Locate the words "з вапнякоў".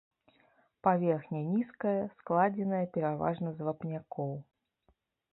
3.59-4.33